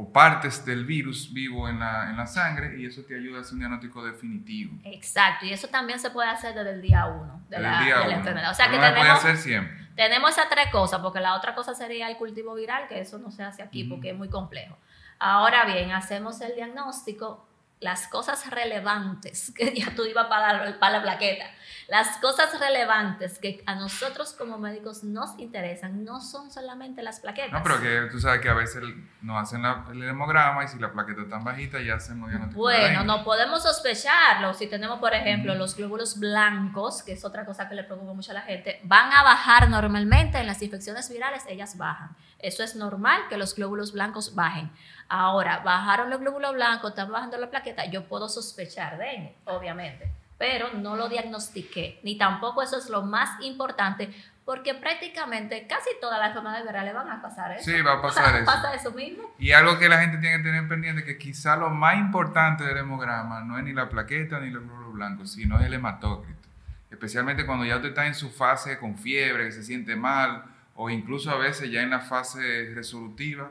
o 0.00 0.12
partes 0.12 0.64
del 0.64 0.84
virus 0.84 1.32
vivo 1.32 1.68
en 1.68 1.80
la, 1.80 2.08
en 2.08 2.16
la, 2.16 2.26
sangre 2.26 2.78
y 2.78 2.86
eso 2.86 3.02
te 3.02 3.16
ayuda 3.16 3.38
a 3.38 3.40
hacer 3.40 3.54
un 3.54 3.58
diagnóstico 3.58 4.04
definitivo. 4.04 4.78
Exacto, 4.84 5.44
y 5.44 5.52
eso 5.52 5.66
también 5.66 5.98
se 5.98 6.10
puede 6.10 6.28
hacer 6.28 6.54
desde 6.54 6.70
el 6.70 6.80
día 6.80 7.06
uno 7.06 7.42
de, 7.48 7.58
la, 7.58 7.82
de 7.82 7.90
la, 7.90 8.14
enfermedad. 8.14 8.52
O 8.52 8.54
sea 8.54 8.66
que 8.66 8.76
tenemos, 8.76 8.96
puede 8.96 9.10
hacer 9.10 9.36
siempre. 9.36 9.88
tenemos 9.96 10.30
esas 10.30 10.48
tres 10.48 10.70
cosas, 10.70 11.00
porque 11.00 11.18
la 11.18 11.34
otra 11.34 11.56
cosa 11.56 11.74
sería 11.74 12.08
el 12.08 12.16
cultivo 12.16 12.54
viral, 12.54 12.86
que 12.86 13.00
eso 13.00 13.18
no 13.18 13.32
se 13.32 13.42
hace 13.42 13.60
aquí 13.60 13.82
porque 13.82 14.10
es 14.10 14.16
muy 14.16 14.28
complejo. 14.28 14.78
Ahora 15.18 15.64
bien, 15.64 15.90
hacemos 15.90 16.40
el 16.42 16.54
diagnóstico 16.54 17.48
las 17.80 18.06
cosas 18.06 18.48
relevantes, 18.50 19.52
que 19.56 19.74
ya 19.74 19.92
tú 19.96 20.04
ibas 20.04 20.26
para, 20.26 20.78
para 20.78 20.98
la 20.98 21.02
plaqueta, 21.02 21.46
las 21.88 22.18
cosas 22.18 22.58
relevantes 22.60 23.38
que 23.38 23.62
a 23.64 23.74
nosotros 23.74 24.34
como 24.34 24.58
médicos 24.58 25.04
nos 25.04 25.38
interesan 25.38 26.04
no 26.04 26.20
son 26.20 26.50
solamente 26.50 27.02
las 27.02 27.20
plaquetas. 27.20 27.50
No, 27.50 27.62
pero 27.62 27.80
que 27.80 28.10
tú 28.10 28.20
sabes 28.20 28.42
que 28.42 28.50
a 28.50 28.54
veces 28.54 28.82
nos 29.22 29.42
hacen 29.42 29.64
el 29.64 30.02
hemograma 30.02 30.64
y 30.64 30.68
si 30.68 30.78
la 30.78 30.92
plaqueta 30.92 31.22
está 31.22 31.36
tan 31.36 31.44
bajita 31.44 31.80
ya 31.80 31.94
hacemos 31.94 32.28
diagnóstico. 32.28 32.60
Bueno, 32.60 33.04
no 33.04 33.24
podemos 33.24 33.62
sospecharlo. 33.62 34.52
Si 34.52 34.66
tenemos, 34.66 35.00
por 35.00 35.14
ejemplo, 35.14 35.54
los 35.54 35.76
glóbulos 35.76 36.20
blancos, 36.20 37.02
que 37.02 37.12
es 37.12 37.24
otra 37.24 37.46
cosa 37.46 37.70
que 37.70 37.74
le 37.74 37.84
preocupa 37.84 38.12
mucho 38.12 38.32
a 38.32 38.34
la 38.34 38.42
gente, 38.42 38.80
van 38.84 39.10
a 39.10 39.22
bajar 39.22 39.70
normalmente 39.70 40.38
en 40.38 40.46
las 40.46 40.60
infecciones 40.60 41.08
virales, 41.08 41.44
ellas 41.48 41.78
bajan. 41.78 42.14
Eso 42.38 42.62
es 42.62 42.76
normal 42.76 43.22
que 43.30 43.38
los 43.38 43.54
glóbulos 43.54 43.92
blancos 43.92 44.34
bajen. 44.34 44.70
Ahora, 45.08 45.60
bajaron 45.60 46.10
los 46.10 46.20
glóbulos 46.20 46.52
blancos, 46.52 46.90
están 46.90 47.10
bajando 47.10 47.38
la 47.38 47.48
plaqueta, 47.48 47.86
yo 47.86 48.04
puedo 48.04 48.28
sospechar 48.28 48.98
de 48.98 49.34
obviamente, 49.46 50.12
pero 50.38 50.72
no 50.74 50.96
lo 50.96 51.08
diagnostiqué, 51.08 52.00
ni 52.04 52.16
tampoco 52.16 52.62
eso 52.62 52.78
es 52.78 52.88
lo 52.88 53.02
más 53.02 53.42
importante, 53.42 54.14
porque 54.44 54.72
prácticamente 54.72 55.66
casi 55.66 55.90
todas 56.00 56.18
las 56.18 56.28
enfermedades 56.28 56.64
virales 56.64 56.94
van 56.94 57.10
a 57.10 57.20
pasar 57.20 57.52
eso. 57.52 57.70
Sí, 57.70 57.82
va 57.82 57.94
a 57.94 58.02
pasar 58.02 58.34
eso. 58.42 58.46
Pasa 58.46 58.72
eso 58.72 58.92
mismo. 58.92 59.34
Y 59.38 59.52
algo 59.52 59.78
que 59.78 59.88
la 59.88 60.00
gente 60.00 60.18
tiene 60.18 60.38
que 60.38 60.44
tener 60.44 60.68
pendiente, 60.68 61.04
que 61.04 61.18
quizá 61.18 61.56
lo 61.56 61.68
más 61.70 61.96
importante 61.98 62.64
del 62.64 62.78
hemograma 62.78 63.40
no 63.40 63.58
es 63.58 63.64
ni 63.64 63.72
la 63.72 63.88
plaqueta 63.88 64.38
ni 64.38 64.50
los 64.50 64.62
glóbulos 64.62 64.94
blancos, 64.94 65.32
sino 65.32 65.60
el 65.60 65.74
hematócrito. 65.74 66.48
Especialmente 66.90 67.44
cuando 67.44 67.66
ya 67.66 67.76
usted 67.76 67.90
está 67.90 68.06
en 68.06 68.14
su 68.14 68.30
fase 68.30 68.78
con 68.78 68.96
fiebre, 68.96 69.44
que 69.44 69.52
se 69.52 69.64
siente 69.64 69.96
mal, 69.96 70.44
o 70.74 70.88
incluso 70.88 71.30
a 71.30 71.36
veces 71.36 71.70
ya 71.70 71.82
en 71.82 71.90
la 71.90 72.00
fase 72.00 72.72
resolutiva, 72.74 73.50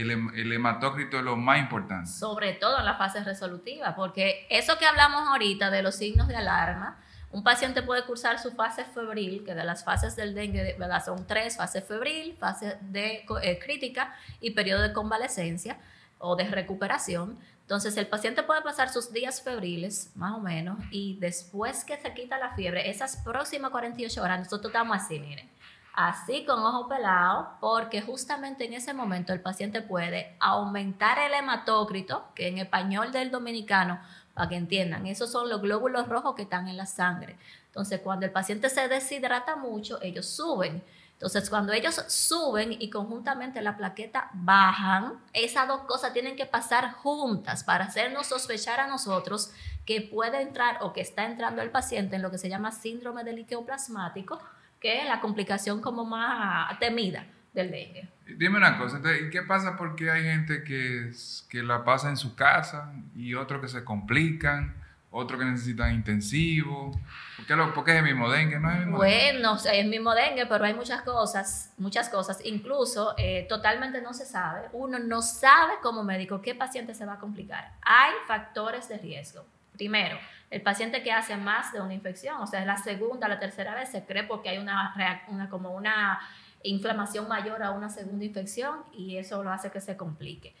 el, 0.00 0.52
hematócrito 0.52 1.18
es 1.18 1.24
lo 1.24 1.36
más 1.36 1.58
importante. 1.58 2.10
Sobre 2.10 2.54
todo 2.54 2.78
en 2.78 2.84
la 2.84 2.96
fase 2.96 3.22
resolutiva, 3.22 3.94
porque 3.94 4.46
eso 4.50 4.78
que 4.78 4.86
hablamos 4.86 5.28
ahorita 5.28 5.70
de 5.70 5.82
los 5.82 5.96
signos 5.96 6.28
de 6.28 6.36
alarma, 6.36 6.98
un 7.30 7.42
paciente 7.42 7.82
puede 7.82 8.04
cursar 8.04 8.38
su 8.38 8.52
fase 8.52 8.84
febril, 8.84 9.42
que 9.44 9.54
de 9.54 9.64
las 9.64 9.84
fases 9.84 10.16
del 10.16 10.34
dengue 10.34 10.76
¿verdad? 10.78 11.04
son 11.04 11.26
tres, 11.26 11.56
fase 11.56 11.80
febril, 11.80 12.36
fase 12.38 12.76
de, 12.80 13.24
eh, 13.42 13.58
crítica 13.58 14.14
y 14.40 14.50
periodo 14.50 14.82
de 14.82 14.92
convalecencia 14.92 15.78
o 16.18 16.36
de 16.36 16.44
recuperación. 16.44 17.38
Entonces 17.62 17.96
el 17.96 18.06
paciente 18.06 18.42
puede 18.42 18.60
pasar 18.60 18.90
sus 18.90 19.12
días 19.12 19.40
febriles, 19.40 20.10
más 20.14 20.34
o 20.34 20.40
menos, 20.40 20.78
y 20.90 21.16
después 21.20 21.84
que 21.84 21.96
se 21.96 22.12
quita 22.12 22.38
la 22.38 22.54
fiebre, 22.54 22.90
esas 22.90 23.16
próximas 23.16 23.70
48 23.70 24.22
horas, 24.22 24.40
nosotros 24.40 24.66
estamos 24.66 24.96
así, 24.96 25.18
miren 25.18 25.48
así 25.94 26.44
con 26.44 26.60
ojo 26.60 26.88
pelado, 26.88 27.56
porque 27.60 28.02
justamente 28.02 28.64
en 28.64 28.74
ese 28.74 28.94
momento 28.94 29.32
el 29.32 29.40
paciente 29.40 29.82
puede 29.82 30.36
aumentar 30.40 31.18
el 31.18 31.34
hematócrito, 31.34 32.24
que 32.34 32.48
en 32.48 32.58
español 32.58 33.12
del 33.12 33.30
dominicano, 33.30 34.00
para 34.34 34.48
que 34.48 34.56
entiendan, 34.56 35.06
esos 35.06 35.30
son 35.30 35.48
los 35.48 35.60
glóbulos 35.60 36.08
rojos 36.08 36.34
que 36.34 36.42
están 36.42 36.68
en 36.68 36.76
la 36.76 36.86
sangre. 36.86 37.36
Entonces, 37.66 38.00
cuando 38.00 38.26
el 38.26 38.32
paciente 38.32 38.70
se 38.70 38.88
deshidrata 38.88 39.56
mucho, 39.56 39.98
ellos 40.02 40.26
suben. 40.26 40.82
Entonces, 41.22 41.48
cuando 41.50 41.72
ellos 41.72 41.94
suben 42.08 42.72
y 42.72 42.90
conjuntamente 42.90 43.62
la 43.62 43.76
plaqueta 43.76 44.28
bajan, 44.32 45.20
esas 45.32 45.68
dos 45.68 45.82
cosas 45.82 46.12
tienen 46.12 46.34
que 46.34 46.46
pasar 46.46 46.94
juntas 46.94 47.62
para 47.62 47.84
hacernos 47.84 48.26
sospechar 48.26 48.80
a 48.80 48.88
nosotros 48.88 49.52
que 49.86 50.00
puede 50.00 50.42
entrar 50.42 50.78
o 50.80 50.92
que 50.92 51.00
está 51.00 51.24
entrando 51.24 51.62
el 51.62 51.70
paciente 51.70 52.16
en 52.16 52.22
lo 52.22 52.30
que 52.30 52.38
se 52.38 52.48
llama 52.48 52.72
síndrome 52.72 53.22
del 53.22 53.36
líquido 53.36 53.64
plasmático, 53.64 54.40
que 54.82 55.00
es 55.00 55.06
la 55.06 55.20
complicación 55.20 55.80
como 55.80 56.04
más 56.04 56.78
temida 56.80 57.24
del 57.54 57.70
dengue. 57.70 58.08
Dime 58.26 58.58
una 58.58 58.76
cosa, 58.78 59.00
¿y 59.20 59.30
qué 59.30 59.42
pasa 59.42 59.76
porque 59.76 60.10
hay 60.10 60.24
gente 60.24 60.64
que, 60.64 61.12
que 61.48 61.62
la 61.62 61.84
pasa 61.84 62.08
en 62.08 62.16
su 62.16 62.34
casa 62.34 62.92
y 63.14 63.34
otros 63.34 63.60
que 63.60 63.68
se 63.68 63.84
complican? 63.84 64.82
otros 65.12 65.38
que 65.38 65.44
necesitan 65.44 65.94
intensivo. 65.94 66.90
¿Por 67.36 67.46
qué, 67.46 67.54
lo, 67.54 67.68
es 67.68 67.94
el 67.94 68.02
mismo 68.02 68.30
dengue? 68.30 68.58
¿No 68.58 68.70
es 68.70 68.76
el 68.76 68.80
mismo 68.80 68.96
bueno, 68.96 69.56
es 69.56 69.66
el 69.66 69.88
mismo 69.88 70.14
dengue, 70.14 70.46
pero 70.46 70.64
hay 70.64 70.74
muchas 70.74 71.02
cosas, 71.02 71.72
muchas 71.76 72.08
cosas. 72.08 72.40
Incluso 72.44 73.14
eh, 73.18 73.46
totalmente 73.48 74.00
no 74.00 74.14
se 74.14 74.24
sabe. 74.24 74.68
Uno 74.72 74.98
no 74.98 75.20
sabe 75.20 75.74
como 75.82 76.02
médico 76.02 76.40
qué 76.40 76.54
paciente 76.54 76.94
se 76.94 77.04
va 77.04 77.14
a 77.14 77.18
complicar. 77.18 77.72
Hay 77.82 78.12
factores 78.26 78.88
de 78.88 78.98
riesgo. 78.98 79.44
Primero, 79.72 80.18
el 80.50 80.60
paciente 80.60 81.02
que 81.02 81.12
hace 81.12 81.36
más 81.36 81.72
de 81.72 81.80
una 81.80 81.94
infección, 81.94 82.40
o 82.40 82.46
sea, 82.46 82.64
la 82.64 82.76
segunda, 82.76 83.26
la 83.28 83.38
tercera 83.38 83.74
vez, 83.74 83.90
se 83.90 84.04
cree 84.04 84.24
porque 84.24 84.50
hay 84.50 84.58
una, 84.58 84.94
una 85.28 85.48
como 85.48 85.72
una 85.72 86.20
inflamación 86.62 87.28
mayor 87.28 87.62
a 87.62 87.70
una 87.70 87.88
segunda 87.88 88.24
infección 88.24 88.84
y 88.92 89.16
eso 89.16 89.42
lo 89.42 89.50
hace 89.50 89.70
que 89.70 89.80
se 89.80 89.96
complique. 89.96 90.54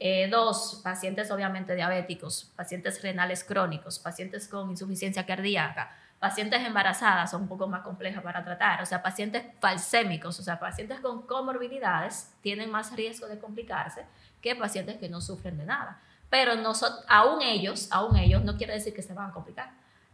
Eh, 0.00 0.28
dos, 0.30 0.80
pacientes 0.84 1.30
obviamente 1.30 1.74
diabéticos, 1.74 2.52
pacientes 2.56 3.02
renales 3.02 3.42
crónicos, 3.42 3.98
pacientes 3.98 4.46
con 4.46 4.70
insuficiencia 4.70 5.26
cardíaca, 5.26 5.96
pacientes 6.20 6.64
embarazadas 6.64 7.30
son 7.30 7.42
un 7.42 7.48
poco 7.48 7.66
más 7.66 7.82
complejas 7.82 8.22
para 8.22 8.44
tratar, 8.44 8.82
o 8.82 8.86
sea, 8.86 9.02
pacientes 9.02 9.44
falsémicos, 9.60 10.38
o 10.38 10.42
sea, 10.42 10.60
pacientes 10.60 11.00
con 11.00 11.22
comorbilidades 11.22 12.32
tienen 12.42 12.70
más 12.70 12.94
riesgo 12.94 13.26
de 13.26 13.38
complicarse 13.38 14.04
que 14.40 14.54
pacientes 14.54 14.98
que 14.98 15.08
no 15.08 15.20
sufren 15.20 15.58
de 15.58 15.64
nada. 15.64 16.00
Pero 16.30 16.56
no 16.56 16.72
aún 17.08 17.42
ellos, 17.42 17.88
aún 17.90 18.16
ellos, 18.16 18.44
no 18.44 18.56
quiere 18.56 18.74
decir 18.74 18.94
que 18.94 19.02
se 19.02 19.14
van 19.14 19.30
a 19.30 19.32
complicar. 19.32 19.70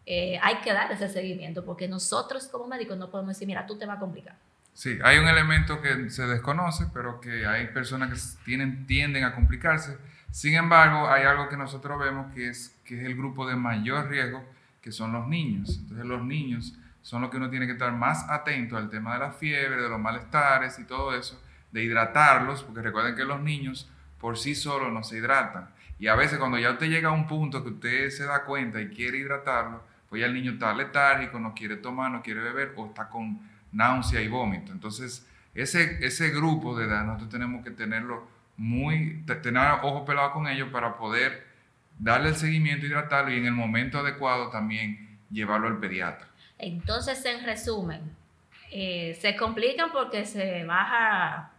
Eh, 0.07 0.39
hay 0.43 0.57
que 0.57 0.73
dar 0.73 0.93
ese 0.93 1.09
seguimiento 1.09 1.65
porque 1.65 1.89
nosotros 1.89 2.47
como 2.49 2.67
médicos 2.67 2.99
no 2.99 3.11
podemos 3.11 3.35
decir, 3.35 3.49
mira, 3.49 3.67
tú 3.67 3.79
te 3.79 3.87
vas 3.87 3.97
a 3.97 4.01
complicar. 4.01 4.37
Sí, 4.75 4.99
hay 5.03 5.19
un 5.19 5.29
elemento 5.29 5.81
que 5.81 6.11
se 6.11 6.27
desconoce, 6.27 6.87
pero 6.93 7.21
que 7.21 7.47
hay 7.47 7.69
personas 7.69 8.11
que 8.11 8.45
tienen, 8.45 8.87
tienden 8.87 9.25
a 9.25 9.35
complicarse. 9.35 9.97
Sin 10.31 10.55
embargo, 10.55 11.09
hay 11.09 11.23
algo 11.25 11.49
que 11.49 11.57
nosotros 11.57 11.99
vemos 11.99 12.35
que 12.35 12.49
es, 12.49 12.77
que 12.85 12.99
es 12.99 13.07
el 13.07 13.15
grupo 13.15 13.47
de 13.47 13.55
mayor 13.55 14.09
riesgo, 14.09 14.45
que 14.83 14.91
son 14.91 15.13
los 15.13 15.29
niños. 15.29 15.79
Entonces 15.79 16.05
los 16.05 16.25
niños 16.25 16.75
son 17.03 17.23
los 17.23 17.31
que 17.31 17.37
uno 17.37 17.51
tiene 17.51 17.67
que 17.67 17.73
estar 17.73 17.93
más 17.93 18.29
atento 18.29 18.77
al 18.77 18.91
tema 18.91 19.15
de 19.15 19.21
la 19.21 19.31
fiebre, 19.31 19.81
de 19.81 19.89
los 19.89 20.01
malestares 20.01 20.79
y 20.81 20.85
todo 20.85 21.15
eso, 21.15 21.41
de 21.71 21.85
hidratarlos, 21.85 22.65
porque 22.65 22.83
recuerden 22.83 23.15
que 23.15 23.25
los 23.25 23.41
niños 23.41 23.89
por 24.19 24.39
sí 24.39 24.55
solos 24.55 24.93
no 24.93 25.03
se 25.03 25.19
hidratan. 25.19 25.71
Y 25.99 26.09
a 26.09 26.15
veces 26.15 26.39
cuando 26.39 26.59
ya 26.59 26.73
usted 26.73 26.87
llega 26.87 27.11
a 27.11 27.13
un 27.13 27.27
punto 27.27 27.63
que 27.63 27.71
usted 27.71 28.11
se 28.11 28.25
da 28.25 28.45
cuenta 28.45 28.81
y 28.81 28.89
quiere 28.89 29.19
hidratarlo, 29.19 29.83
pues 30.09 30.21
ya 30.21 30.27
el 30.27 30.35
niño 30.35 30.53
está 30.53 30.75
letárgico, 30.75 31.39
no 31.39 31.55
quiere 31.55 31.77
tomar, 31.77 32.11
no 32.11 32.23
quiere 32.23 32.41
beber 32.41 32.73
o 32.77 32.87
está 32.87 33.09
con 33.09 33.41
náusea 33.73 34.21
y 34.21 34.29
vómito. 34.29 34.73
Entonces, 34.73 35.27
ese, 35.55 36.05
ese 36.05 36.31
grupo 36.31 36.77
de 36.77 36.87
edad 36.87 37.05
nosotros 37.05 37.31
tenemos 37.31 37.65
que 37.65 37.71
tenerlo 37.71 38.27
muy, 38.57 39.25
tener 39.43 39.79
ojo 39.83 40.05
pelado 40.05 40.33
con 40.33 40.47
ellos 40.47 40.69
para 40.71 40.97
poder 40.97 41.47
darle 41.99 42.31
el 42.31 42.37
seguimiento, 42.37 42.87
hidratarlo 42.87 43.33
y 43.33 43.39
en 43.39 43.47
el 43.47 43.53
momento 43.53 43.99
adecuado 43.99 44.51
también 44.51 45.19
llevarlo 45.31 45.69
al 45.69 45.79
pediatra. 45.79 46.29
Entonces, 46.59 47.25
en 47.25 47.45
resumen, 47.45 48.17
eh, 48.71 49.17
se 49.21 49.37
complican 49.37 49.91
porque 49.93 50.25
se 50.25 50.65
baja 50.65 51.51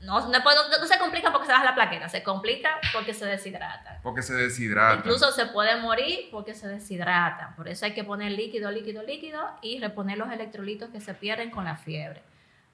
no, 0.00 0.20
no, 0.28 0.30
no, 0.30 0.86
se 0.86 0.98
complica 0.98 1.30
porque 1.30 1.46
se 1.46 1.52
baja 1.52 1.64
la 1.64 1.74
plaqueta, 1.74 2.08
se 2.08 2.22
complica 2.22 2.80
porque 2.92 3.12
se 3.12 3.26
deshidrata. 3.26 4.00
Porque 4.02 4.22
se 4.22 4.34
deshidrata. 4.34 4.96
Incluso 4.96 5.30
se 5.30 5.46
puede 5.46 5.76
morir 5.76 6.28
porque 6.30 6.54
se 6.54 6.68
deshidrata. 6.68 7.54
Por 7.54 7.68
eso 7.68 7.84
hay 7.84 7.92
que 7.92 8.02
poner 8.02 8.32
líquido, 8.32 8.70
líquido, 8.70 9.02
líquido 9.02 9.46
y 9.60 9.78
reponer 9.78 10.16
los 10.16 10.32
electrolitos 10.32 10.88
que 10.88 11.00
se 11.00 11.12
pierden 11.12 11.50
con 11.50 11.64
la 11.64 11.76
fiebre. 11.76 12.22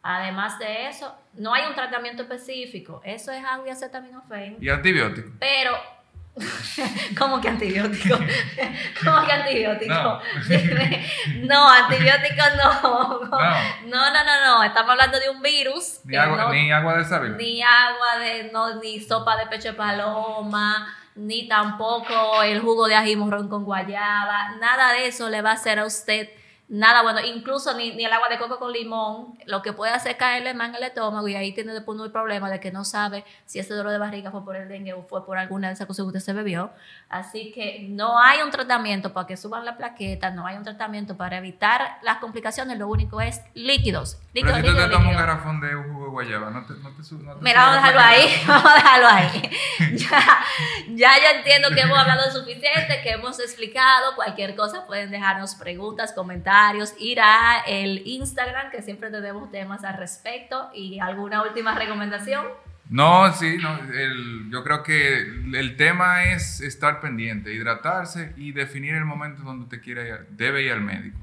Además 0.03 0.61
de 0.61 0.87
eso, 0.87 1.13
no 1.35 1.53
hay 1.53 1.67
un 1.67 1.75
tratamiento 1.75 2.23
específico. 2.23 3.01
Eso 3.05 3.33
es 3.33 3.45
agua 3.45 3.67
y 3.67 3.71
acetaminofén. 3.71 4.57
Y 4.61 4.69
antibiótico. 4.69 5.31
Pero 5.41 5.73
¿Cómo 7.19 7.41
que 7.41 7.49
antibiótico? 7.49 8.19
¿Cómo 9.05 9.25
que 9.25 9.33
antibiótico? 9.33 9.95
No, 9.95 10.21
no 11.43 11.69
antibiótico 11.69 12.43
no. 12.57 13.21
no. 13.21 13.41
No, 13.87 14.11
no, 14.13 14.45
no, 14.45 14.63
Estamos 14.63 14.91
hablando 14.91 15.19
de 15.19 15.31
un 15.31 15.41
virus. 15.41 16.01
Ni, 16.05 16.17
agua, 16.17 16.53
ni 16.53 16.71
agua 16.71 16.99
de 16.99 17.05
sábila. 17.05 17.37
Ni 17.37 17.63
agua 17.63 18.19
de, 18.19 18.51
no, 18.53 18.81
ni 18.81 19.01
sopa 19.01 19.37
de 19.37 19.47
pecho 19.47 19.69
de 19.69 19.75
paloma, 19.75 20.95
ni 21.15 21.49
tampoco 21.49 22.43
el 22.43 22.61
jugo 22.61 22.87
de 22.87 22.97
ají 22.97 23.17
morrón 23.17 23.49
con 23.49 23.65
guayaba. 23.65 24.57
Nada 24.61 24.93
de 24.93 25.07
eso 25.07 25.31
le 25.31 25.41
va 25.41 25.51
a 25.51 25.55
hacer 25.55 25.79
a 25.79 25.87
usted 25.87 26.29
nada 26.69 27.03
bueno, 27.03 27.21
incluso 27.21 27.77
ni, 27.77 27.95
ni, 27.95 28.05
el 28.05 28.13
agua 28.13 28.29
de 28.29 28.39
coco 28.39 28.59
con 28.59 28.73
limón, 28.73 29.39
lo 29.47 29.63
que 29.63 29.73
puede 29.73 29.93
hacer 29.93 30.17
caerle 30.17 30.53
más 30.53 30.71
en 30.71 30.77
el 30.77 30.83
estómago 30.83 31.29
y 31.29 31.37
ahí 31.37 31.53
tiene 31.53 31.73
después 31.73 31.99
el 32.01 32.11
problema 32.11 32.51
de 32.51 32.59
que 32.59 32.73
no 32.73 32.85
sabe 32.85 33.25
si 33.45 33.61
ese 33.61 33.75
dolor 33.75 33.93
de 33.93 33.99
barriga 33.99 34.31
fue 34.33 34.45
por 34.45 34.57
el 34.57 34.69
dengue 34.69 34.93
o 34.93 35.03
fue 35.03 35.25
por 35.25 35.39
alguna 35.39 35.69
de 35.69 35.75
esas 35.75 35.87
cosas 35.87 36.05
que 36.05 36.09
usted 36.09 36.21
se 36.21 36.33
bebió. 36.33 36.73
Así 37.09 37.53
que 37.53 37.87
no 37.89 38.19
hay 38.19 38.43
un 38.43 38.51
tratamiento 38.51 39.13
para 39.13 39.27
que 39.29 39.37
suban 39.37 39.65
la 39.65 39.77
plaqueta, 39.77 40.31
no 40.31 40.47
hay 40.47 40.57
un 40.57 40.65
tratamiento 40.65 41.17
para 41.17 41.39
evitar 41.39 41.99
las 42.03 42.19
complicaciones, 42.19 42.79
lo 42.79 42.89
único 42.89 43.21
es 43.21 43.43
líquidos. 43.55 44.19
líquidos 44.35 44.59
Pero 44.61 44.69
si 44.69 44.75
tú 44.75 44.83
te 44.83 44.89
tomas 44.91 45.09
un 45.09 45.17
garrafón 45.17 45.61
de 45.61 45.73
jugo 45.73 46.05
de 46.05 46.11
guayaba, 46.11 46.51
no 46.51 46.67
te, 46.67 46.73
no 46.75 46.91
te, 46.91 47.15
no 47.15 47.37
Mira, 47.41 47.61
vamos 47.61 47.77
a 47.77 47.77
dejarlo 47.77 48.01
ahí, 48.01 48.43
vamos 48.47 48.73
a 48.73 48.75
dejarlo 48.75 49.09
ahí. 49.09 49.51
ya, 49.97 50.45
ya 50.89 51.17
yo 51.17 51.39
entiendo 51.39 51.69
que 51.71 51.81
hemos 51.83 51.97
hablado 51.97 52.29
suficiente, 52.33 53.01
que 53.05 53.11
hemos 53.11 53.39
explicado, 53.39 54.17
cualquier 54.17 54.57
cosa 54.57 54.85
pueden 54.87 55.13
dejarnos 55.13 55.55
preguntas, 55.55 56.13
comentarios 56.13 56.56
ir 56.99 57.21
a 57.21 57.61
el 57.67 58.03
Instagram, 58.07 58.71
que 58.71 58.83
siempre 58.83 59.11
tenemos 59.11 59.51
temas 59.51 59.85
al 59.85 59.97
respecto, 59.97 60.71
y 60.75 60.99
alguna 61.01 61.43
última 61.43 61.75
recomendación. 61.75 62.47
No, 62.89 63.33
sí, 63.33 63.59
no, 63.59 63.81
yo 64.49 64.63
creo 64.63 64.85
que 64.85 65.19
el 65.19 65.77
tema 65.77 66.25
es 66.25 66.61
estar 66.61 67.01
pendiente, 67.01 67.53
hidratarse 67.53 68.33
y 68.37 68.53
definir 68.53 68.95
el 68.95 69.05
momento 69.05 69.43
donde 69.43 69.65
usted 69.65 69.83
quiere 69.83 70.09
ir, 70.09 70.27
debe 70.31 70.63
ir 70.63 70.73
al 70.73 70.83
médico. 70.83 71.19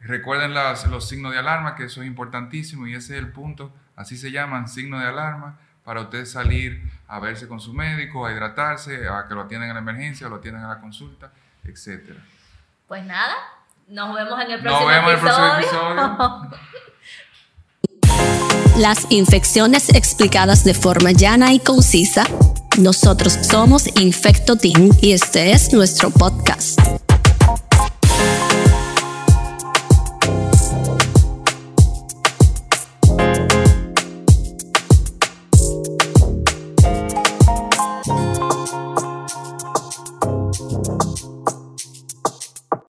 Recuerden 0.00 0.52
los 0.52 1.08
signos 1.08 1.32
de 1.32 1.38
alarma, 1.38 1.76
que 1.76 1.84
eso 1.84 2.02
es 2.02 2.06
importantísimo 2.06 2.86
y 2.86 2.94
ese 2.94 3.16
es 3.16 3.22
el 3.22 3.30
punto, 3.30 3.72
así 3.96 4.18
se 4.18 4.32
llaman, 4.32 4.68
signos 4.68 5.00
de 5.00 5.08
alarma, 5.08 5.58
para 5.84 6.02
usted 6.02 6.26
salir 6.26 6.82
a 7.08 7.18
verse 7.20 7.48
con 7.48 7.60
su 7.60 7.72
médico, 7.72 8.26
a 8.26 8.32
hidratarse, 8.32 9.08
a 9.08 9.26
que 9.26 9.34
lo 9.34 9.42
atiendan 9.42 9.70
en 9.70 9.74
la 9.76 9.80
emergencia, 9.80 10.26
o 10.26 10.30
lo 10.30 10.36
atiendan 10.36 10.64
en 10.64 10.68
la 10.68 10.80
consulta, 10.80 11.32
etc. 11.64 12.12
Pues 12.86 13.04
nada, 13.04 13.34
nos 13.88 14.14
vemos 14.14 14.40
en 14.40 14.50
el 14.50 14.60
próximo 14.60 14.80
Nos 14.80 14.88
vemos 14.88 15.10
en 15.10 15.14
el 15.14 15.20
próximo 15.20 15.46
episodio. 15.54 16.62
Las 18.78 19.06
infecciones 19.10 19.90
explicadas 19.90 20.64
de 20.64 20.74
forma 20.74 21.12
llana 21.12 21.52
y 21.52 21.60
concisa. 21.60 22.24
Nosotros 22.78 23.38
somos 23.42 23.86
Infecto 23.98 24.56
Team 24.56 24.90
y 25.00 25.12
este 25.12 25.52
es 25.52 25.72
nuestro 25.74 26.10
podcast. 26.10 26.80